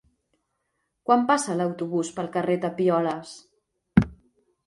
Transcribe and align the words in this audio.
Quan 1.09 1.25
passa 1.31 1.57
l'autobús 1.59 2.09
pel 2.15 2.31
carrer 2.37 2.57
Tapioles? 2.65 3.35